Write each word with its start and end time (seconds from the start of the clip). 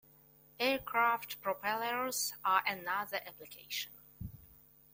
Aircraft 0.59 1.39
propellers 1.43 2.33
are 2.43 2.63
another 2.67 3.19
application. 3.23 3.91